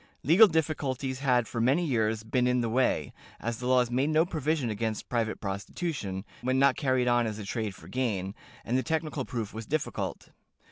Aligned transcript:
Legal 0.23 0.47
difficulties 0.47 1.19
had 1.19 1.47
for 1.47 1.61
many 1.61 1.85
years 1.85 2.23
been 2.23 2.47
in 2.47 2.61
the 2.61 2.69
way, 2.69 3.13
as 3.39 3.59
the 3.59 3.67
laws 3.67 3.91
made 3.91 4.09
no 4.09 4.25
provision 4.25 4.71
against 4.71 5.09
private 5.09 5.39
prostitution, 5.39 6.25
when 6.41 6.57
not 6.57 6.75
carried 6.75 7.07
on 7.07 7.27
as 7.27 7.37
a 7.37 7.45
trade 7.45 7.75
for 7.75 7.87
gain, 7.87 8.33
and 8.65 8.75
the 8.75 8.81
technical 8.81 9.25
proof 9.25 9.53
was 9.53 9.67
difficult. 9.67 10.29